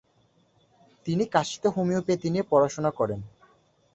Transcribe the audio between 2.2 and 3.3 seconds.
নিয়ে পড়াশোনা করেন।